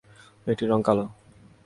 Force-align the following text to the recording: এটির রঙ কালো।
এটির 0.47 0.69
রঙ 0.71 0.81
কালো। 0.87 1.05